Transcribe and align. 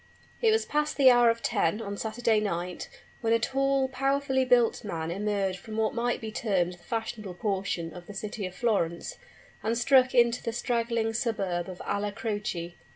It 0.41 0.49
was 0.49 0.65
past 0.65 0.97
the 0.97 1.11
hour 1.11 1.29
of 1.29 1.43
ten 1.43 1.79
on 1.79 1.95
Saturday 1.95 2.39
night, 2.39 2.89
when 3.21 3.33
a 3.33 3.37
tall, 3.39 3.87
powerfully 3.87 4.43
built 4.45 4.83
man 4.83 5.11
emerged 5.11 5.59
from 5.59 5.77
what 5.77 5.93
might 5.93 6.19
be 6.19 6.31
termed 6.31 6.73
the 6.73 6.77
fashionable 6.79 7.35
portion 7.35 7.93
of 7.93 8.07
the 8.07 8.15
city 8.15 8.47
of 8.47 8.55
Florence, 8.55 9.19
and 9.61 9.77
struck 9.77 10.15
into 10.15 10.41
the 10.41 10.53
straggling 10.53 11.13
suburb 11.13 11.69
of 11.69 11.83
Alla 11.85 12.11
Croce. 12.11 12.75